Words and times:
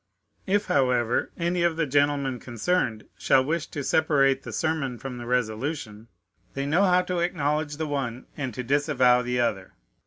If, 0.47 0.65
however, 0.65 1.29
any 1.37 1.61
of 1.61 1.77
the 1.77 1.85
gentlemen 1.85 2.39
concerned 2.39 3.05
shall 3.19 3.43
wish 3.45 3.67
to 3.67 3.83
separate 3.83 4.41
the 4.41 4.51
sermon 4.51 4.97
from 4.97 5.19
the 5.19 5.27
resolution, 5.27 6.07
they 6.55 6.65
know 6.65 6.85
how 6.85 7.03
to 7.03 7.19
acknowledge 7.19 7.77
the 7.77 7.85
one 7.85 8.25
and 8.35 8.51
to 8.55 8.63
disavow 8.63 9.21
the 9.21 9.39
other. 9.39 9.73